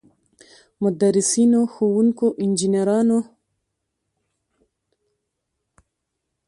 [0.83, 3.19] مدرسینو، ښوونکو، انجنیرانو.